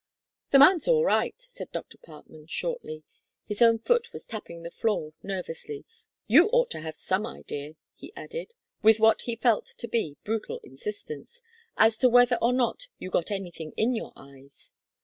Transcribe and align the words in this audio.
"The 0.49 0.57
man's 0.57 0.87
all 0.87 1.05
right," 1.05 1.35
said 1.39 1.71
Dr. 1.71 1.99
Parkman 1.99 2.47
shortly. 2.47 3.03
His 3.45 3.61
own 3.61 3.77
foot 3.77 4.11
was 4.11 4.25
tapping 4.25 4.63
the 4.63 4.71
floor 4.71 5.13
nervously. 5.21 5.85
"You 6.25 6.47
ought 6.47 6.71
to 6.71 6.79
have 6.79 6.95
some 6.95 7.23
idea," 7.23 7.73
he 7.93 8.11
added, 8.15 8.55
with 8.81 8.99
what 8.99 9.21
he 9.21 9.35
felt 9.35 9.67
to 9.77 9.87
be 9.87 10.17
brutal 10.23 10.59
insistence, 10.63 11.43
"as 11.77 11.97
to 11.97 12.09
whether 12.09 12.37
or 12.41 12.51
not 12.51 12.87
you 12.97 13.11
got 13.11 13.29
anything 13.29 13.73
in 13.77 13.93
your 13.93 14.11
eyes." 14.15 14.73